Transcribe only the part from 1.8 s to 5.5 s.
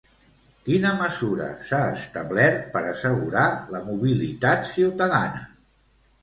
establert per assegurar la mobilitat ciutadana?